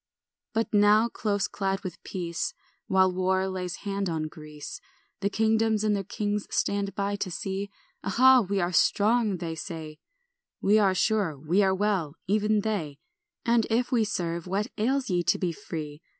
[0.55, 0.65] ANT.
[0.65, 2.55] 1 But now, close clad with peace,
[2.87, 4.81] While war lays hand on Greece,
[5.19, 7.69] The kingdoms and their kings stand by to see;
[8.03, 9.99] "Aha, we are strong," they say,
[10.59, 12.97] "We are sure, we are well," even they;
[13.45, 16.01] "And if we serve, what ails ye to be free?